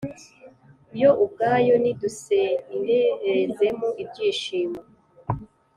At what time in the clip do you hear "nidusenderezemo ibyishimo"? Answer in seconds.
1.83-4.79